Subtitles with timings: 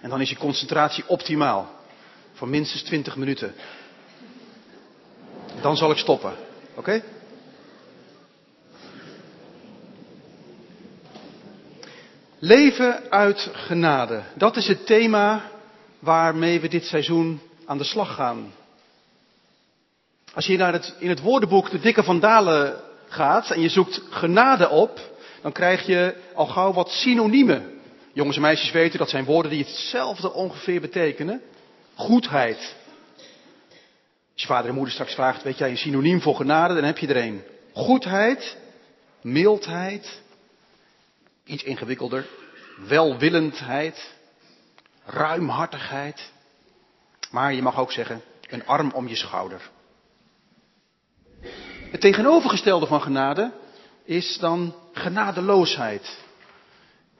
[0.00, 1.76] En dan is je concentratie optimaal.
[2.32, 3.54] Voor minstens 20 minuten.
[5.60, 6.32] Dan zal ik stoppen.
[6.74, 7.02] Oké?
[12.38, 14.22] Leven uit genade.
[14.34, 15.50] Dat is het thema
[15.98, 18.52] waarmee we dit seizoen aan de slag gaan.
[20.34, 24.02] Als je naar het, in het woordenboek de Dikke van Dalen gaat en je zoekt
[24.10, 25.00] genade op,
[25.42, 27.77] dan krijg je al gauw wat synoniemen.
[28.18, 31.42] Jongens en meisjes weten dat zijn woorden die hetzelfde ongeveer betekenen.
[31.94, 32.76] Goedheid.
[34.32, 36.98] Als je vader en moeder straks vraagt, weet jij een synoniem voor genade, dan heb
[36.98, 37.42] je er een.
[37.72, 38.56] Goedheid,
[39.22, 40.22] mildheid,
[41.44, 42.26] iets ingewikkelder,
[42.88, 44.14] welwillendheid,
[45.04, 46.32] ruimhartigheid.
[47.30, 49.70] Maar je mag ook zeggen, een arm om je schouder.
[51.90, 53.52] Het tegenovergestelde van genade
[54.04, 56.26] is dan genadeloosheid,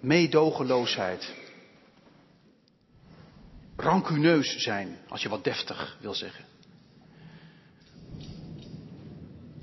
[0.00, 1.34] meedogenloosheid.
[3.76, 6.44] Rancuneus zijn, als je wat deftig wil zeggen.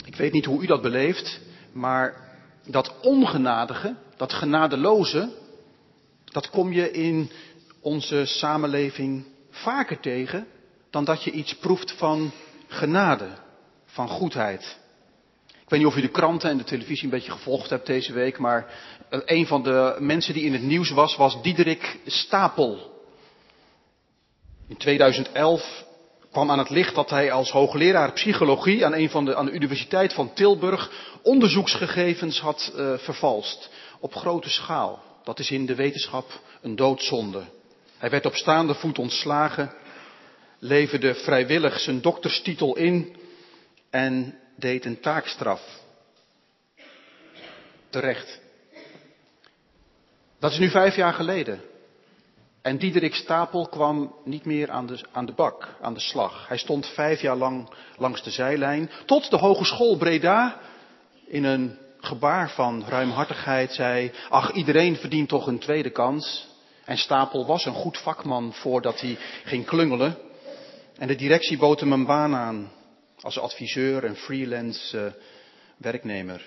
[0.06, 1.40] Ik weet niet hoe u dat beleeft,
[1.72, 5.30] maar dat ongenadige, dat genadeloze,
[6.24, 7.32] dat kom je in
[7.80, 10.48] onze samenleving vaker tegen
[10.90, 12.32] dan dat je iets proeft van
[12.68, 13.30] genade,
[13.86, 14.80] van goedheid.
[15.66, 18.14] Ik weet niet of u de kranten en de televisie een beetje gevolgd hebt deze
[18.14, 18.74] week, maar
[19.10, 22.94] eh, een van de mensen die in het nieuws was, was Diederik Stapel.
[24.68, 25.86] In 2011
[26.32, 30.14] kwam aan het licht dat hij als hoogleraar psychologie aan, van de, aan de Universiteit
[30.14, 30.92] van Tilburg
[31.24, 33.70] onderzoeksgegevens had uh, vervalst.
[34.00, 35.04] Op grote schaal.
[35.24, 37.44] Dat is in de wetenschap een doodzonde.
[37.98, 39.74] Hij werd op staande voet ontslagen,
[40.60, 43.16] leverde vrijwillig zijn dokterstitel in
[43.90, 45.62] en deed een taakstraf.
[47.90, 48.40] Terecht.
[50.40, 51.62] Dat is nu vijf jaar geleden.
[52.62, 56.48] En Diederik Stapel kwam niet meer aan de, aan de bak, aan de slag.
[56.48, 60.60] Hij stond vijf jaar lang langs de zijlijn, tot de Hogeschool Breda
[61.28, 66.48] in een gebaar van ruimhartigheid zei, ach iedereen verdient toch een tweede kans.
[66.86, 70.18] En Stapel was een goed vakman voordat hij ging klungelen.
[70.98, 72.72] En de directie bood hem een baan aan
[73.26, 75.12] als adviseur en freelance uh,
[75.78, 76.46] werknemer.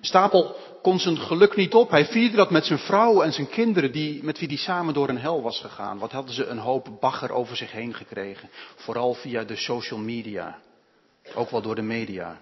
[0.00, 1.90] Stapel kon zijn geluk niet op.
[1.90, 5.08] Hij vierde dat met zijn vrouw en zijn kinderen, die, met wie hij samen door
[5.08, 5.98] een hel was gegaan.
[5.98, 8.48] Wat hadden ze een hoop bagger over zich heen gekregen.
[8.74, 10.58] Vooral via de social media.
[11.34, 12.40] Ook wel door de media.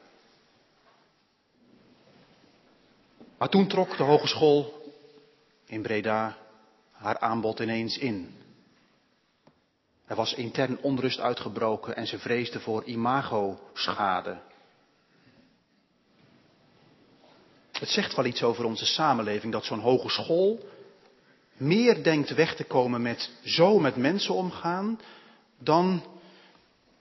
[3.38, 4.92] Maar toen trok de hogeschool
[5.66, 6.36] in Breda
[6.92, 8.43] haar aanbod ineens in.
[10.06, 14.40] Er was intern onrust uitgebroken en ze vreesde voor imago-schade.
[17.72, 20.68] Het zegt wel iets over onze samenleving dat zo'n hogeschool
[21.56, 25.00] meer denkt weg te komen met zo met mensen omgaan
[25.58, 26.02] dan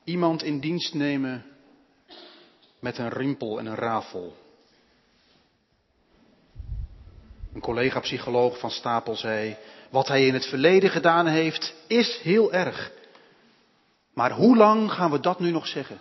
[0.04, 1.46] iemand in dienst nemen
[2.80, 4.36] met een rimpel en een rafel.
[7.54, 9.58] Een collega-psycholoog van Stapel zei,
[9.94, 12.92] wat hij in het verleden gedaan heeft, is heel erg.
[14.14, 16.00] Maar hoe lang gaan we dat nu nog zeggen?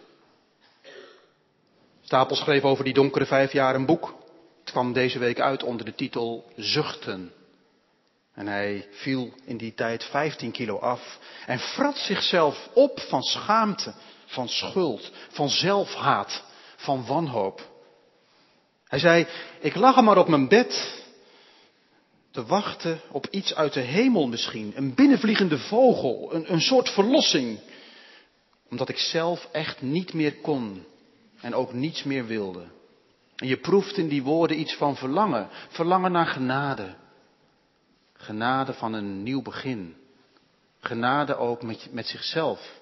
[2.03, 4.15] Stapel schreef over die donkere vijf jaar een boek.
[4.61, 7.33] Het kwam deze week uit onder de titel Zuchten.
[8.35, 13.95] En hij viel in die tijd 15 kilo af en frat zichzelf op van schaamte,
[14.27, 16.45] van schuld, van zelfhaat,
[16.77, 17.71] van wanhoop.
[18.85, 19.27] Hij zei,
[19.61, 21.02] ik lag er maar op mijn bed
[22.33, 27.59] te wachten op iets uit de hemel misschien, een binnenvliegende vogel, een, een soort verlossing,
[28.71, 30.85] omdat ik zelf echt niet meer kon
[31.41, 32.65] en ook niets meer wilde.
[33.37, 35.49] En je proeft in die woorden iets van verlangen.
[35.69, 36.95] Verlangen naar genade.
[38.13, 39.97] Genade van een nieuw begin.
[40.81, 42.81] Genade ook met, met zichzelf.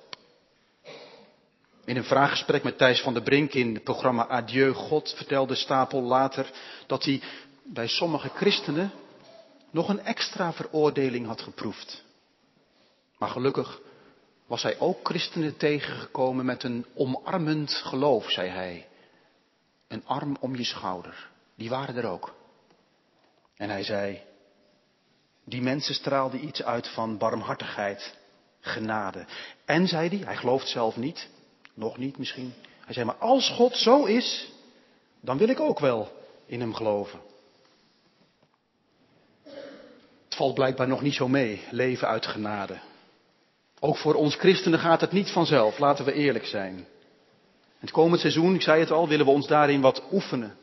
[1.84, 6.02] In een vraaggesprek met Thijs van der Brink in het programma Adieu God vertelde Stapel
[6.02, 6.50] later
[6.86, 7.22] dat hij
[7.64, 8.92] bij sommige christenen
[9.70, 12.04] nog een extra veroordeling had geproefd.
[13.18, 13.80] Maar gelukkig
[14.46, 18.88] was hij ook christenen tegengekomen met een omarmend geloof, zei hij
[19.88, 21.28] een arm om je schouder.
[21.54, 22.34] Die waren er ook.
[23.56, 24.22] En hij zei,
[25.44, 28.18] die mensen straalden iets uit van barmhartigheid,
[28.60, 29.26] genade.
[29.64, 31.28] En zei hij, hij gelooft zelf niet,
[31.74, 32.52] nog niet misschien.
[32.84, 34.52] Hij zei, maar als God zo is,
[35.20, 36.12] dan wil ik ook wel
[36.46, 37.20] in hem geloven.
[40.24, 42.78] Het valt blijkbaar nog niet zo mee, leven uit genade.
[43.80, 46.86] Ook voor ons christenen gaat het niet vanzelf, laten we eerlijk zijn.
[47.78, 50.56] Het komend seizoen, ik zei het al, willen we ons daarin wat oefenen.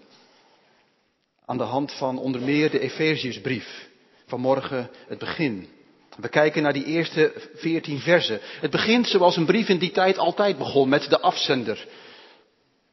[1.45, 3.89] Aan de hand van onder meer de Efeziusbrief.
[4.25, 5.67] vanmorgen het begin.
[6.15, 8.39] We kijken naar die eerste veertien versen.
[8.41, 11.87] Het begint zoals een brief in die tijd altijd begon, met de afzender.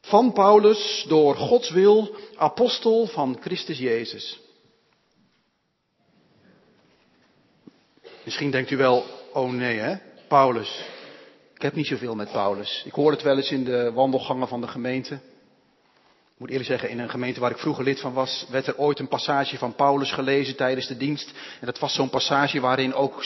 [0.01, 4.43] Van Paulus, door Gods wil, apostel van Christus Jezus.
[8.25, 9.97] Misschien denkt u wel, oh nee hè,
[10.29, 10.85] Paulus.
[11.55, 12.83] Ik heb niet zoveel met Paulus.
[12.87, 15.15] Ik hoor het wel eens in de wandelgangen van de gemeente.
[15.15, 18.79] Ik moet eerlijk zeggen, in een gemeente waar ik vroeger lid van was, werd er
[18.79, 21.33] ooit een passage van Paulus gelezen tijdens de dienst.
[21.61, 23.25] En dat was zo'n passage waarin ook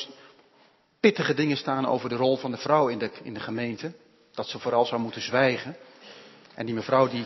[1.01, 3.93] pittige dingen staan over de rol van de vrouw in de, in de gemeente.
[4.33, 5.77] Dat ze vooral zou moeten zwijgen.
[6.55, 7.25] En die mevrouw die,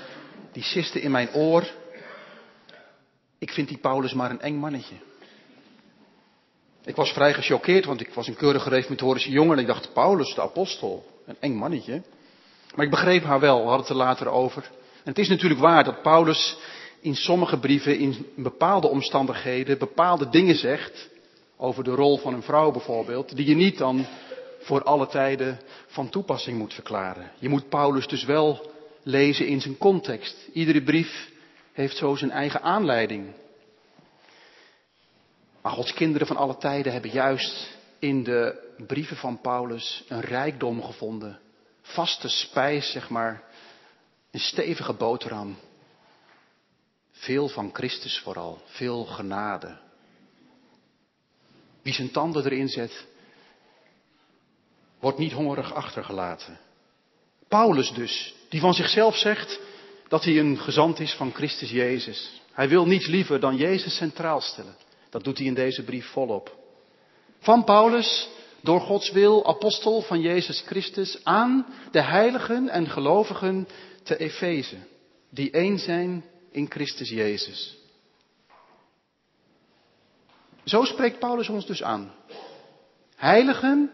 [0.52, 1.70] die siste in mijn oor.
[3.38, 4.94] Ik vind die Paulus maar een eng mannetje.
[6.84, 10.34] Ik was vrij gechoqueerd, want ik was een keurig reformatorische jongen en ik dacht, Paulus,
[10.34, 12.02] de apostel, een eng mannetje.
[12.74, 14.62] Maar ik begreep haar wel, we hadden het er later over.
[14.94, 16.56] En het is natuurlijk waar dat Paulus
[17.00, 21.08] in sommige brieven, in bepaalde omstandigheden, bepaalde dingen zegt,
[21.56, 24.06] over de rol van een vrouw bijvoorbeeld, die je niet dan
[24.60, 27.30] voor alle tijden van toepassing moet verklaren.
[27.38, 28.70] Je moet Paulus dus wel
[29.02, 30.48] lezen in zijn context.
[30.52, 31.30] Iedere brief
[31.72, 33.26] heeft zo zijn eigen aanleiding.
[35.62, 40.82] Maar Gods kinderen van alle tijden hebben juist in de brieven van Paulus een rijkdom
[40.82, 41.38] gevonden.
[41.82, 43.42] Vaste spijs, zeg maar.
[44.30, 45.56] Een stevige boterham.
[47.12, 48.62] Veel van Christus vooral.
[48.64, 49.78] Veel genade.
[51.82, 53.06] Wie zijn tanden erin zet,
[55.00, 56.58] wordt niet hongerig achtergelaten.
[57.48, 59.60] Paulus dus, die van zichzelf zegt
[60.08, 62.40] dat hij een gezant is van Christus Jezus.
[62.52, 64.76] Hij wil niets liever dan Jezus centraal stellen.
[65.12, 66.56] Dat doet hij in deze brief volop.
[67.38, 68.28] Van Paulus,
[68.60, 73.68] door Gods wil, apostel van Jezus Christus, aan de heiligen en gelovigen
[74.02, 74.76] te Efeze,
[75.30, 77.78] die één zijn in Christus Jezus.
[80.64, 82.14] Zo spreekt Paulus ons dus aan.
[83.16, 83.90] Heiligen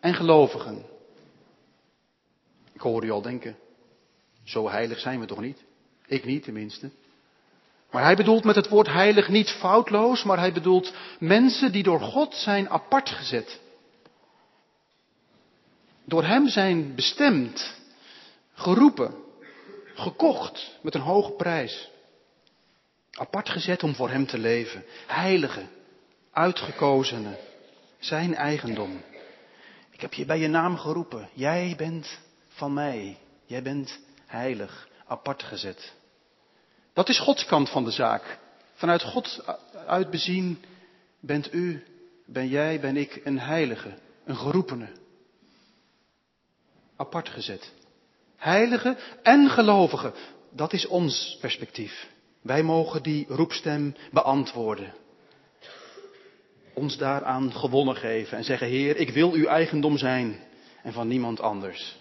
[0.00, 0.84] en gelovigen.
[2.72, 3.56] Ik hoor u al denken,
[4.44, 5.64] zo heilig zijn we toch niet?
[6.06, 6.90] Ik niet tenminste.
[7.96, 12.00] Maar hij bedoelt met het woord heilig niet foutloos, maar hij bedoelt mensen die door
[12.00, 13.60] God zijn apart gezet.
[16.04, 17.74] Door Hem zijn bestemd,
[18.54, 19.14] geroepen,
[19.94, 21.90] gekocht met een hoge prijs.
[23.12, 24.84] Apart gezet om voor Hem te leven.
[25.06, 25.68] Heiligen,
[26.32, 27.36] uitgekozenen,
[27.98, 29.02] zijn eigendom.
[29.90, 31.28] Ik heb je bij je naam geroepen.
[31.32, 32.18] Jij bent
[32.48, 33.18] van mij.
[33.44, 35.94] Jij bent heilig, apart gezet.
[36.96, 38.38] Dat is Gods kant van de zaak.
[38.74, 39.44] Vanuit God
[39.86, 40.64] uit bezien
[41.20, 41.84] bent u,
[42.26, 44.88] ben jij, ben ik een heilige, een geroepene.
[46.96, 47.72] Apart gezet.
[48.36, 50.12] Heilige en gelovige,
[50.50, 52.08] dat is ons perspectief.
[52.42, 54.94] Wij mogen die roepstem beantwoorden.
[56.74, 60.40] Ons daaraan gewonnen geven en zeggen, Heer, ik wil uw eigendom zijn
[60.82, 61.96] en van niemand anders.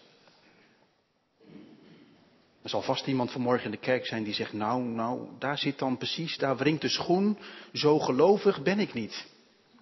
[2.65, 5.79] Er zal vast iemand vanmorgen in de kerk zijn die zegt, nou, nou, daar zit
[5.79, 7.37] dan precies, daar wringt de schoen,
[7.73, 9.27] zo gelovig ben ik niet.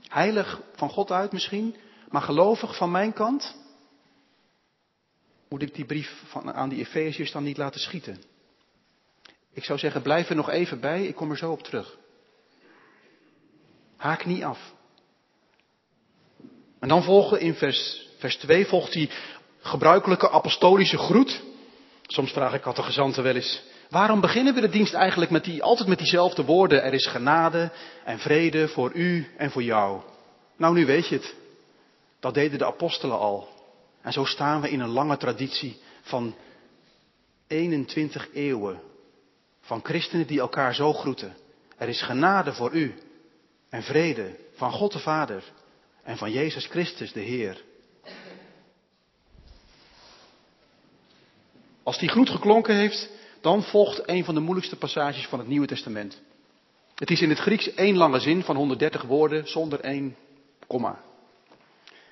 [0.08, 1.76] Heilig van God uit misschien,
[2.10, 3.56] maar gelovig van mijn kant?
[5.50, 8.24] Moet ik die brief van, aan die Efeziërs dan niet laten schieten?
[9.54, 11.98] Ik zou zeggen, blijf er nog even bij, ik kom er zo op terug.
[13.98, 14.74] Haak niet af.
[16.80, 19.10] En dan volgen in vers, vers 2 volgt die
[19.60, 21.52] gebruikelijke apostolische groet.
[22.08, 25.88] Soms vraag ik gezanten wel eens, waarom beginnen we de dienst eigenlijk met die, altijd
[25.88, 26.84] met diezelfde woorden?
[26.84, 27.72] Er is genade
[28.04, 30.02] en vrede voor u en voor jou.
[30.58, 31.36] Nou, nu weet je het.
[32.20, 33.48] Dat deden de apostelen al.
[34.02, 36.36] En zo staan we in een lange traditie van
[37.48, 38.82] 21 eeuwen.
[39.62, 41.36] Van christenen die elkaar zo groeten.
[41.78, 42.94] Er is genade voor u
[43.70, 45.44] en vrede van God de Vader
[46.04, 47.64] en van Jezus Christus de Heer.
[51.94, 53.10] Als die groet geklonken heeft,
[53.42, 56.22] dan volgt een van de moeilijkste passages van het Nieuwe Testament.
[56.96, 60.16] Het is in het Grieks één lange zin van 130 woorden zonder één
[60.68, 61.00] komma.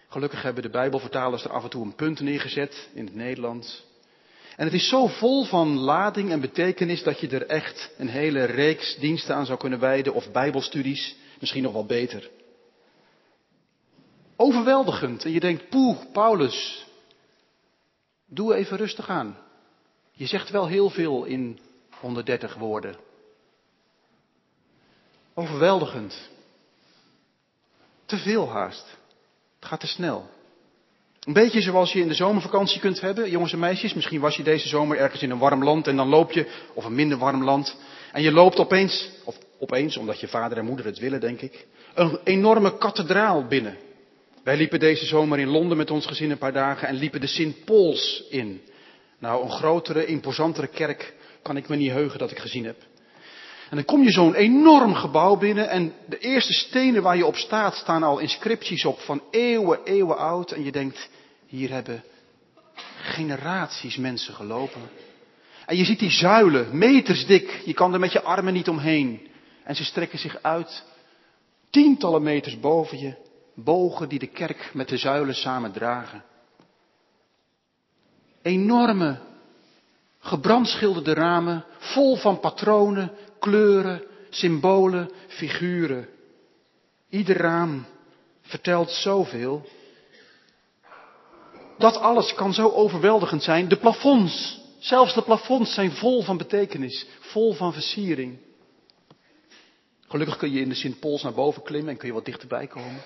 [0.08, 3.84] Gelukkig hebben de Bijbelvertalers er af en toe een punt neergezet in het Nederlands.
[4.56, 8.44] En het is zo vol van lading en betekenis dat je er echt een hele
[8.44, 12.30] reeks diensten aan zou kunnen wijden of Bijbelstudies, misschien nog wel beter.
[14.36, 15.26] Overweldigend.
[15.26, 16.86] En je denkt, poeh, Paulus,
[18.26, 19.50] doe even rustig aan.
[20.22, 21.60] Je zegt wel heel veel in
[22.00, 22.96] 130 woorden.
[25.34, 26.30] Overweldigend.
[28.06, 28.98] Te veel haast.
[29.60, 30.30] Het gaat te snel.
[31.20, 33.94] Een beetje zoals je in de zomervakantie kunt hebben, jongens en meisjes.
[33.94, 36.86] Misschien was je deze zomer ergens in een warm land en dan loop je, of
[36.86, 37.78] een minder warm land.
[38.12, 41.68] En je loopt opeens, of opeens, omdat je vader en moeder het willen, denk ik,
[41.94, 43.78] een enorme kathedraal binnen.
[44.44, 47.28] Wij liepen deze zomer in Londen met ons gezin een paar dagen en liepen de
[47.28, 48.62] Sint Pauls in.
[49.22, 52.78] Nou, een grotere, imposantere kerk kan ik me niet heugen dat ik gezien heb.
[53.70, 57.36] En dan kom je zo'n enorm gebouw binnen en de eerste stenen waar je op
[57.36, 60.52] staat staan al inscripties op van eeuwen, eeuwen oud.
[60.52, 61.10] En je denkt,
[61.46, 62.04] hier hebben
[63.02, 64.82] generaties mensen gelopen.
[65.66, 67.62] En je ziet die zuilen, meters dik.
[67.66, 69.28] Je kan er met je armen niet omheen.
[69.64, 70.84] En ze strekken zich uit,
[71.70, 73.14] tientallen meters boven je,
[73.56, 76.24] bogen die de kerk met de zuilen samen dragen.
[78.42, 79.20] Enorme,
[80.20, 86.08] gebrandschilderde ramen, vol van patronen, kleuren, symbolen, figuren.
[87.10, 87.86] Ieder raam
[88.42, 89.66] vertelt zoveel.
[91.78, 93.68] Dat alles kan zo overweldigend zijn.
[93.68, 98.38] De plafonds, zelfs de plafonds zijn vol van betekenis, vol van versiering.
[100.08, 103.02] Gelukkig kun je in de Sint-Pools naar boven klimmen en kun je wat dichterbij komen.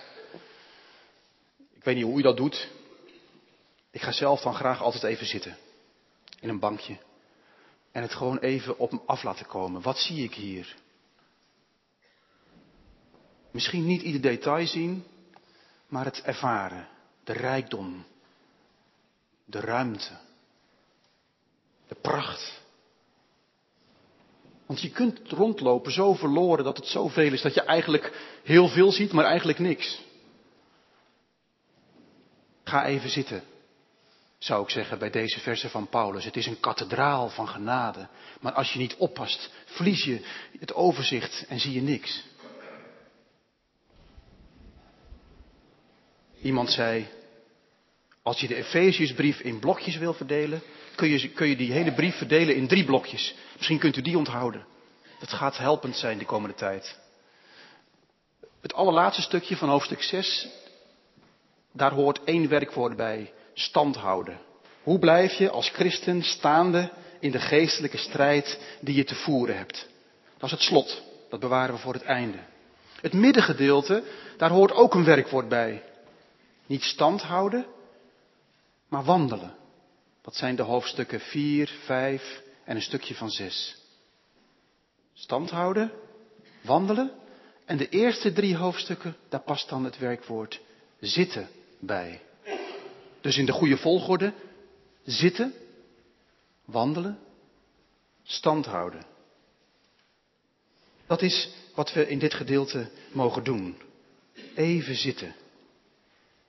[1.75, 2.69] Ik weet niet hoe je dat doet.
[3.95, 5.57] Ik ga zelf dan graag altijd even zitten.
[6.39, 6.97] In een bankje.
[7.91, 9.81] En het gewoon even op me af laten komen.
[9.81, 10.75] Wat zie ik hier?
[13.51, 15.05] Misschien niet ieder detail zien,
[15.87, 16.87] maar het ervaren.
[17.23, 18.05] De rijkdom.
[19.45, 20.17] De ruimte.
[21.87, 22.61] De pracht.
[24.65, 28.91] Want je kunt rondlopen zo verloren dat het zoveel is dat je eigenlijk heel veel
[28.91, 30.01] ziet, maar eigenlijk niks.
[32.63, 33.43] Ga even zitten,
[34.37, 36.25] zou ik zeggen bij deze versen van Paulus.
[36.25, 38.07] Het is een kathedraal van genade.
[38.41, 40.25] Maar als je niet oppast, verlies je
[40.59, 42.23] het overzicht en zie je niks.
[46.41, 47.07] Iemand zei,
[48.21, 50.61] als je de Efeziësbrief in blokjes wil verdelen,
[50.95, 53.35] kun je, kun je die hele brief verdelen in drie blokjes.
[53.55, 54.65] Misschien kunt u die onthouden.
[55.19, 56.99] Dat gaat helpend zijn de komende tijd.
[58.61, 60.47] Het allerlaatste stukje van hoofdstuk 6,
[61.71, 64.39] daar hoort één werkwoord bij, stand houden.
[64.83, 69.87] Hoe blijf je als christen staande in de geestelijke strijd die je te voeren hebt?
[70.37, 72.37] Dat is het slot, dat bewaren we voor het einde.
[73.01, 74.03] Het middengedeelte,
[74.37, 75.83] daar hoort ook een werkwoord bij.
[76.65, 77.65] Niet stand houden,
[78.87, 79.55] maar wandelen.
[80.21, 83.77] Dat zijn de hoofdstukken 4, 5 en een stukje van 6.
[85.13, 85.91] Stand houden,
[86.61, 87.11] wandelen.
[87.65, 90.61] En de eerste drie hoofdstukken, daar past dan het werkwoord
[90.99, 92.21] zitten bij.
[93.25, 94.33] Dus in de goede volgorde,
[95.03, 95.53] zitten,
[96.65, 97.19] wandelen,
[98.23, 99.05] stand houden.
[101.07, 103.77] Dat is wat we in dit gedeelte mogen doen.
[104.55, 105.35] Even zitten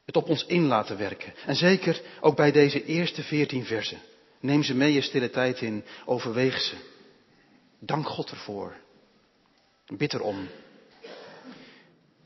[0.05, 1.35] het op ons in laten werken.
[1.47, 4.01] En zeker ook bij deze eerste veertien versen.
[4.41, 6.77] Neem ze mee je stille tijd in, overweeg ze.
[7.79, 8.77] Dank God ervoor.
[9.87, 10.49] Bid erom.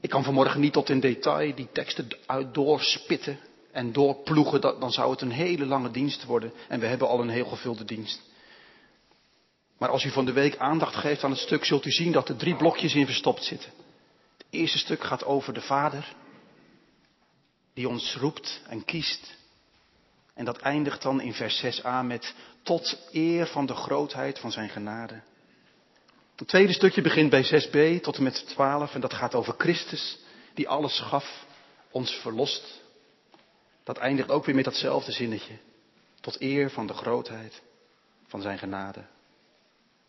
[0.01, 3.39] Ik kan vanmorgen niet tot in detail die teksten uit doorspitten
[3.73, 6.53] en doorploegen, dan zou het een hele lange dienst worden.
[6.69, 8.21] En we hebben al een heel gevulde dienst.
[9.79, 12.29] Maar als u van de week aandacht geeft aan het stuk, zult u zien dat
[12.29, 13.71] er drie blokjes in verstopt zitten.
[14.37, 16.15] Het eerste stuk gaat over de Vader,
[17.75, 19.39] die ons roept en kiest.
[20.35, 24.69] En dat eindigt dan in vers 6a met tot eer van de grootheid van zijn
[24.69, 25.21] genade.
[26.37, 30.19] Het tweede stukje begint bij 6b tot en met 12 en dat gaat over Christus
[30.55, 31.47] die alles gaf,
[31.91, 32.80] ons verlost.
[33.91, 35.59] Dat eindigt ook weer met datzelfde zinnetje.
[36.21, 37.63] Tot eer van de grootheid
[38.27, 39.05] van zijn genade.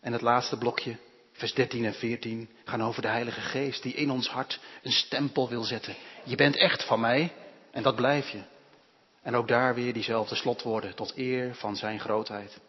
[0.00, 0.96] En het laatste blokje,
[1.32, 5.48] vers 13 en 14, gaan over de Heilige Geest die in ons hart een stempel
[5.48, 5.94] wil zetten.
[6.24, 7.32] Je bent echt van mij,
[7.70, 8.42] en dat blijf je.
[9.22, 12.60] En ook daar weer diezelfde slotwoorden tot eer van zijn grootheid.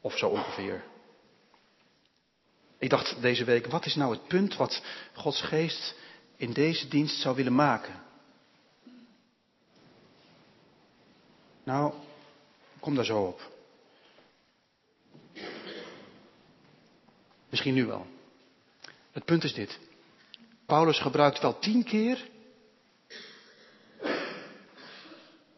[0.00, 0.84] Of zo ongeveer.
[2.78, 5.94] Ik dacht deze week, wat is nou het punt wat Gods geest
[6.36, 8.04] in deze dienst zou willen maken?
[11.66, 11.92] Nou,
[12.80, 13.50] kom daar zo op.
[17.48, 18.06] Misschien nu wel.
[19.12, 19.78] Het punt is dit.
[20.66, 22.28] Paulus gebruikt wel tien keer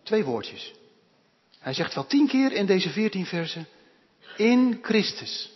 [0.02, 0.72] Twee woordjes.
[1.58, 3.66] Hij zegt wel tien keer in deze veertien versen.
[4.36, 5.50] In Christus.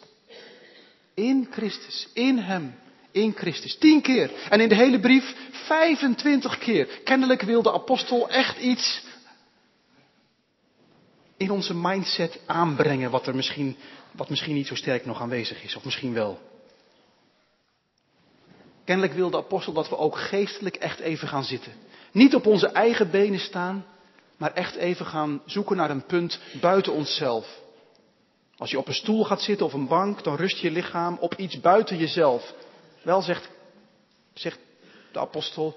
[1.15, 2.09] In Christus.
[2.15, 2.75] In Hem.
[3.11, 3.77] In Christus.
[3.79, 4.31] Tien keer.
[4.51, 6.87] En in de hele brief 25 keer.
[7.05, 9.03] Kennelijk wil de apostel echt iets
[11.43, 13.77] in onze mindset aanbrengen wat er misschien,
[14.13, 15.77] wat misschien niet zo sterk nog aanwezig is.
[15.77, 16.41] Of misschien wel.
[18.85, 21.73] Kennelijk wil de apostel dat we ook geestelijk echt even gaan zitten.
[22.13, 23.85] Niet op onze eigen benen staan,
[24.37, 27.61] maar echt even gaan zoeken naar een punt buiten onszelf.
[28.57, 31.35] Als je op een stoel gaat zitten of een bank, dan rust je lichaam op
[31.35, 32.55] iets buiten jezelf.
[33.03, 33.49] Wel zegt,
[34.35, 34.59] zegt
[35.13, 35.77] de apostel,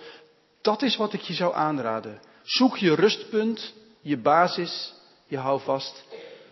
[0.62, 2.20] dat is wat ik je zou aanraden.
[2.44, 4.94] Zoek je rustpunt, je basis,
[5.26, 6.04] je houvast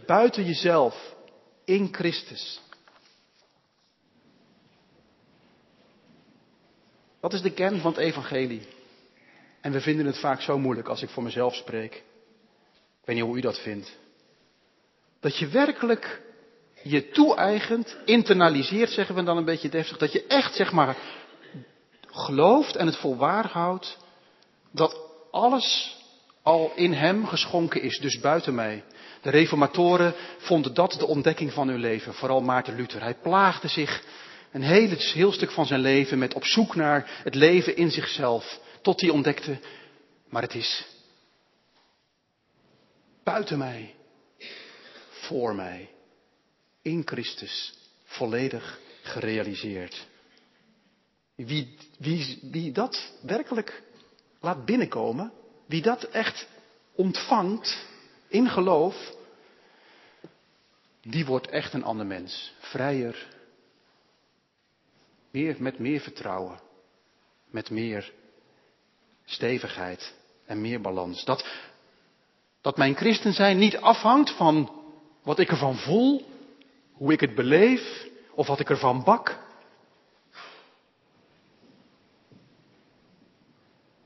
[0.05, 1.15] buiten jezelf,
[1.65, 2.61] in Christus.
[7.19, 8.67] Dat is de kern van het evangelie.
[9.61, 11.93] En we vinden het vaak zo moeilijk als ik voor mezelf spreek.
[11.93, 13.97] Ik weet niet hoe u dat vindt.
[15.19, 16.21] Dat je werkelijk
[16.83, 19.97] je toe-eigent, internaliseert, zeggen we dan een beetje deftig.
[19.97, 20.97] Dat je echt, zeg maar,
[22.07, 23.97] gelooft en het voor waar houdt
[24.71, 24.99] dat
[25.31, 25.97] alles
[26.43, 28.83] al in hem geschonken is, dus buiten mij.
[29.21, 33.01] De reformatoren vonden dat de ontdekking van hun leven, vooral Maarten Luther.
[33.01, 34.03] Hij plaagde zich
[34.51, 38.59] een hele, heel stuk van zijn leven met op zoek naar het leven in zichzelf,
[38.81, 39.57] tot hij ontdekte,
[40.29, 40.85] maar het is
[43.23, 43.95] buiten mij,
[45.09, 45.89] voor mij,
[46.81, 47.73] in Christus,
[48.03, 50.07] volledig gerealiseerd.
[51.35, 53.83] Wie, wie, wie dat werkelijk
[54.39, 55.31] laat binnenkomen,
[55.73, 56.47] wie dat echt
[56.95, 57.85] ontvangt
[58.27, 59.13] in geloof,
[61.01, 62.53] die wordt echt een ander mens.
[62.59, 63.27] Vrijer,
[65.57, 66.59] met meer vertrouwen,
[67.49, 68.13] met meer
[69.25, 70.13] stevigheid
[70.45, 71.25] en meer balans.
[71.25, 71.45] Dat,
[72.61, 74.71] dat mijn christen zijn niet afhangt van
[75.23, 76.25] wat ik ervan voel,
[76.91, 79.42] hoe ik het beleef of wat ik ervan bak.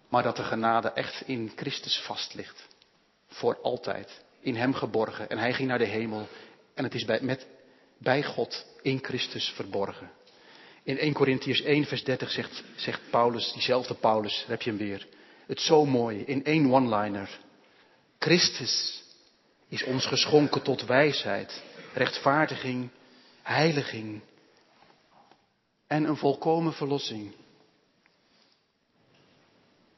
[0.09, 2.67] Maar dat de genade echt in Christus vast ligt.
[3.27, 4.23] Voor altijd.
[4.39, 5.29] In Hem geborgen.
[5.29, 6.27] En Hij ging naar de hemel.
[6.73, 7.47] En het is bij, met,
[7.97, 10.11] bij God in Christus verborgen.
[10.83, 15.07] In 1 Corinthians 1 vers 30 zegt, zegt Paulus, diezelfde Paulus, heb je hem weer.
[15.47, 17.39] Het zo mooi, in één one-liner.
[18.19, 19.03] Christus
[19.67, 22.89] is ons geschonken tot wijsheid, rechtvaardiging,
[23.41, 24.21] heiliging
[25.87, 27.33] en een volkomen verlossing.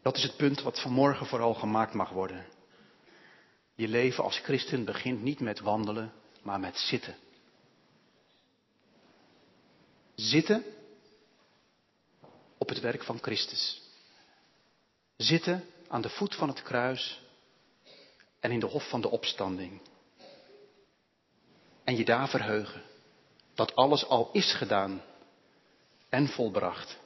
[0.10, 2.46] Dat is het punt wat vanmorgen vooral gemaakt mag worden.
[3.76, 7.16] Je leven als christen begint niet met wandelen, maar met zitten.
[10.16, 10.64] Zitten
[12.58, 13.82] op het werk van Christus.
[15.18, 17.22] Zitten aan de voet van het kruis
[18.40, 19.82] en in de hof van de opstanding.
[21.84, 22.82] En je daar verheugen
[23.54, 25.02] dat alles al is gedaan
[26.10, 26.98] en volbracht.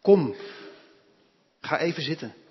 [0.00, 0.34] Kom,
[1.60, 2.44] ga even zitten.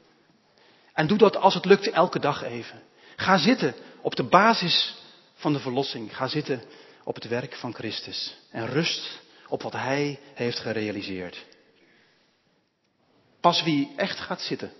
[0.95, 2.81] En doe dat als het lukt elke dag even.
[3.15, 4.95] Ga zitten op de basis
[5.33, 6.15] van de verlossing.
[6.15, 6.63] Ga zitten
[7.03, 8.37] op het werk van Christus.
[8.51, 11.45] En rust op wat Hij heeft gerealiseerd.
[13.39, 14.71] Pas wie echt gaat zitten,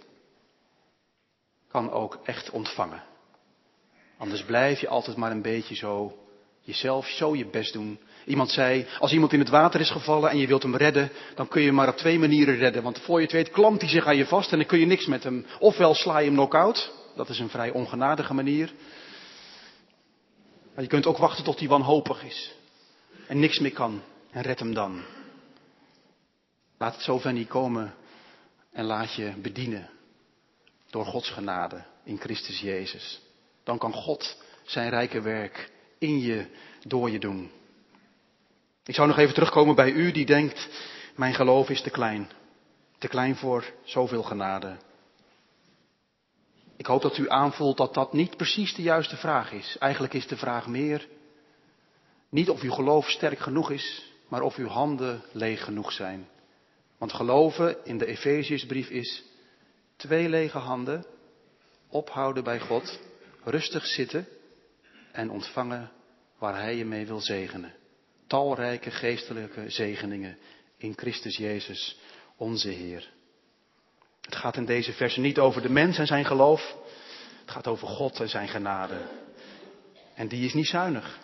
[1.67, 3.03] kan ook echt ontvangen.
[4.17, 6.17] Anders blijf je altijd maar een beetje zo
[6.61, 7.99] jezelf zo je best doen.
[8.25, 11.47] Iemand zei, als iemand in het water is gevallen en je wilt hem redden, dan
[11.47, 12.83] kun je hem maar op twee manieren redden.
[12.83, 14.85] Want voor je het weet klampt hij zich aan je vast en dan kun je
[14.85, 15.45] niks met hem.
[15.59, 18.73] Ofwel sla je hem knock-out, dat is een vrij ongenadige manier.
[20.73, 22.53] Maar je kunt ook wachten tot hij wanhopig is
[23.27, 25.03] en niks meer kan en red hem dan.
[26.77, 27.93] Laat het zover niet komen
[28.71, 29.89] en laat je bedienen
[30.89, 33.21] door Gods genade in Christus Jezus.
[33.63, 36.45] Dan kan God zijn rijke werk in je,
[36.83, 37.51] door je doen.
[38.85, 40.69] Ik zou nog even terugkomen bij u die denkt,
[41.15, 42.29] mijn geloof is te klein.
[42.97, 44.77] Te klein voor zoveel genade.
[46.77, 49.77] Ik hoop dat u aanvoelt dat dat niet precies de juiste vraag is.
[49.79, 51.07] Eigenlijk is de vraag meer,
[52.29, 56.27] niet of uw geloof sterk genoeg is, maar of uw handen leeg genoeg zijn.
[56.97, 59.23] Want geloven in de Efeziësbrief is
[59.95, 61.05] twee lege handen,
[61.89, 62.99] ophouden bij God,
[63.43, 64.27] rustig zitten
[65.11, 65.91] en ontvangen
[66.37, 67.73] waar Hij je mee wil zegenen.
[68.27, 70.37] Talrijke geestelijke zegeningen
[70.77, 71.97] in Christus Jezus,
[72.35, 73.13] onze Heer.
[74.21, 76.75] Het gaat in deze versen niet over de mens en zijn geloof.
[77.41, 79.01] Het gaat over God en zijn genade.
[80.13, 81.19] En die is niet zuinig.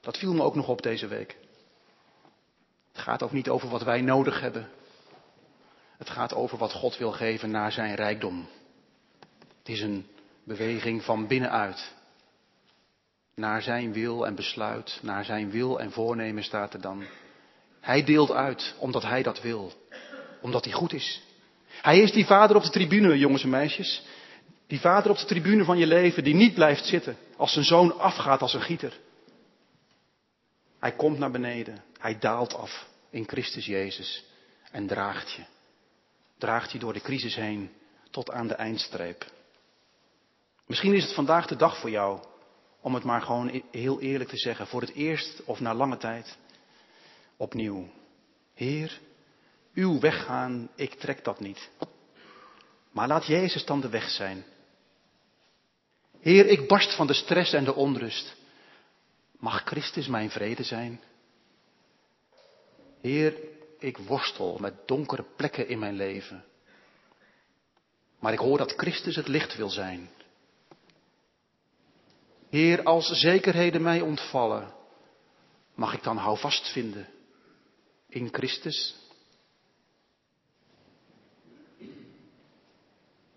[0.00, 1.36] Dat viel me ook nog op deze week.
[2.92, 4.68] Het gaat ook niet over wat wij nodig hebben.
[5.98, 8.48] Het gaat over wat God wil geven naar zijn rijkdom.
[9.58, 10.06] Het is een
[10.44, 11.94] beweging van binnenuit.
[13.38, 17.04] Naar zijn wil en besluit, naar zijn wil en voornemen staat er dan.
[17.80, 19.72] Hij deelt uit omdat hij dat wil.
[20.40, 21.22] Omdat hij goed is.
[21.68, 24.02] Hij is die vader op de tribune, jongens en meisjes.
[24.66, 27.98] Die vader op de tribune van je leven die niet blijft zitten als zijn zoon
[27.98, 28.98] afgaat als een gieter.
[30.78, 31.82] Hij komt naar beneden.
[31.98, 34.24] Hij daalt af in Christus Jezus
[34.70, 35.42] en draagt je.
[36.38, 37.70] Draagt je door de crisis heen
[38.10, 39.26] tot aan de eindstreep.
[40.66, 42.20] Misschien is het vandaag de dag voor jou
[42.80, 46.36] om het maar gewoon heel eerlijk te zeggen, voor het eerst of na lange tijd
[47.36, 47.88] opnieuw.
[48.54, 49.00] Heer,
[49.74, 51.70] uw weg gaan, ik trek dat niet.
[52.90, 54.44] Maar laat Jezus dan de weg zijn.
[56.20, 58.36] Heer, ik barst van de stress en de onrust.
[59.38, 61.00] Mag Christus mijn vrede zijn?
[63.00, 63.34] Heer,
[63.78, 66.44] ik worstel met donkere plekken in mijn leven.
[68.18, 70.10] Maar ik hoor dat Christus het licht wil zijn.
[72.48, 74.74] Heer, als zekerheden mij ontvallen,
[75.74, 77.08] mag ik dan houvast vinden
[78.08, 78.96] in Christus?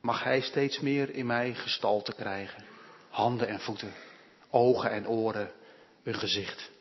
[0.01, 2.63] Mag Hij steeds meer in mij gestalte krijgen?
[3.09, 3.93] Handen en voeten,
[4.49, 5.51] ogen en oren,
[6.03, 6.71] een gezicht.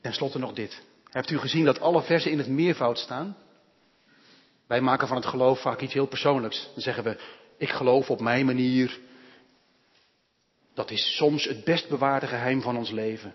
[0.00, 0.82] Ten slotte nog dit.
[1.10, 3.36] Hebt u gezien dat alle versen in het meervoud staan?
[4.66, 6.70] Wij maken van het geloof vaak iets heel persoonlijks.
[6.72, 7.20] Dan zeggen we,
[7.56, 8.98] ik geloof op mijn manier.
[10.74, 13.34] Dat is soms het best bewaarde geheim van ons leven.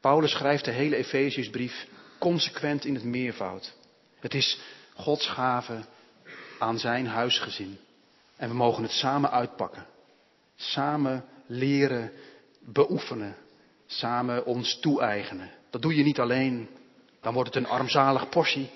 [0.00, 1.86] Paulus schrijft de hele Efeziësbrief
[2.18, 3.74] consequent in het meervoud.
[4.18, 4.58] Het is
[4.94, 5.84] Gods gave
[6.58, 7.78] aan zijn huisgezin.
[8.36, 9.86] En we mogen het samen uitpakken.
[10.56, 12.12] Samen leren,
[12.60, 13.36] beoefenen.
[13.86, 15.50] Samen ons toe-eigenen.
[15.70, 16.68] Dat doe je niet alleen.
[17.20, 18.70] Dan wordt het een armzalig portie.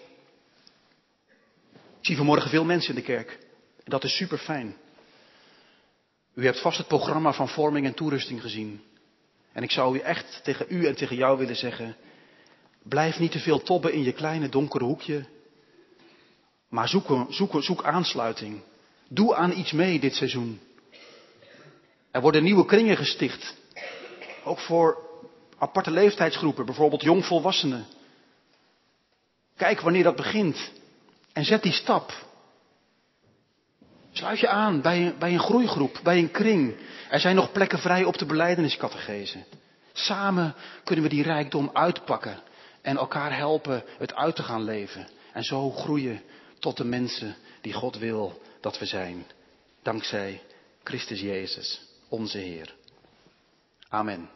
[1.72, 3.38] Ik zie vanmorgen veel mensen in de kerk.
[3.84, 4.76] Dat is super fijn.
[6.34, 8.82] U hebt vast het programma van vorming en toerusting gezien.
[9.52, 11.96] En ik zou u echt tegen u en tegen jou willen zeggen.
[12.82, 15.24] Blijf niet te veel tobben in je kleine donkere hoekje.
[16.68, 18.62] Maar zoek, zoek, zoek aansluiting.
[19.08, 20.60] Doe aan iets mee dit seizoen.
[22.10, 23.56] Er worden nieuwe kringen gesticht.
[24.44, 24.98] Ook voor
[25.58, 27.86] aparte leeftijdsgroepen, bijvoorbeeld jongvolwassenen.
[29.56, 30.72] Kijk wanneer dat begint.
[31.32, 32.23] En zet die stap.
[34.16, 36.76] Sluit je aan bij een, bij een groeigroep, bij een kring.
[37.10, 39.44] Er zijn nog plekken vrij op de beleideniscategese.
[39.92, 42.38] Samen kunnen we die rijkdom uitpakken
[42.82, 45.08] en elkaar helpen het uit te gaan leven.
[45.32, 46.22] En zo groeien
[46.58, 49.26] tot de mensen die God wil dat we zijn.
[49.82, 50.42] Dankzij
[50.82, 52.74] Christus Jezus, onze Heer.
[53.88, 54.28] Amen.